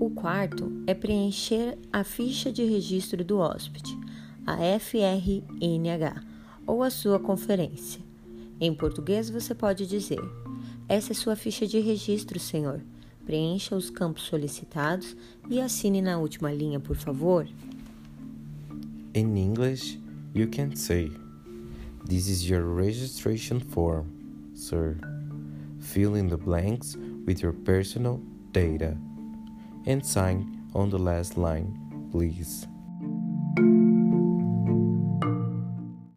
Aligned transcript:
O 0.00 0.08
quarto 0.08 0.72
é 0.86 0.94
preencher 0.94 1.76
a 1.92 2.02
ficha 2.02 2.50
de 2.50 2.64
registro 2.64 3.22
do 3.22 3.36
hóspede, 3.36 3.94
a 4.46 4.56
FRNH, 4.80 6.24
ou 6.66 6.82
a 6.82 6.88
sua 6.88 7.20
conferência. 7.20 8.00
Em 8.58 8.72
português 8.72 9.28
você 9.28 9.54
pode 9.54 9.86
dizer: 9.86 10.18
Essa 10.88 11.12
é 11.12 11.14
sua 11.14 11.36
ficha 11.36 11.66
de 11.66 11.80
registro, 11.80 12.40
senhor. 12.40 12.80
Preencha 13.26 13.76
os 13.76 13.90
campos 13.90 14.22
solicitados 14.22 15.14
e 15.50 15.60
assine 15.60 16.00
na 16.00 16.16
última 16.16 16.50
linha, 16.50 16.80
por 16.80 16.96
favor. 16.96 17.46
In 19.14 19.36
English, 19.36 20.00
you 20.34 20.48
can 20.48 20.74
say, 20.74 21.12
This 22.08 22.26
is 22.26 22.48
your 22.48 22.64
registration 22.64 23.60
form, 23.60 24.06
sir. 24.54 24.96
Fill 25.78 26.16
in 26.16 26.28
the 26.28 26.38
blanks 26.38 26.96
with 27.26 27.42
your 27.42 27.52
personal 27.52 28.18
data 28.50 28.96
and 29.86 30.04
sign 30.04 30.68
on 30.74 30.90
the 30.90 30.98
last 30.98 31.36
line, 31.36 32.08
please. 32.10 32.66